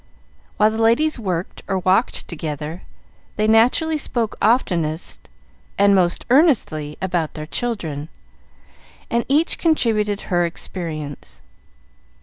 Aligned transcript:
While 0.57 0.71
the 0.71 0.81
ladies 0.81 1.19
worked 1.19 1.61
or 1.67 1.77
walked 1.77 2.27
together, 2.27 2.81
they 3.35 3.47
naturally 3.47 3.99
spoke 3.99 4.35
oftenest 4.41 5.29
and 5.77 5.93
most 5.93 6.25
earnestly 6.31 6.97
about 6.99 7.35
their 7.35 7.45
children, 7.45 8.09
and 9.11 9.23
each 9.29 9.59
contributed 9.59 10.21
her 10.21 10.43
experience. 10.43 11.43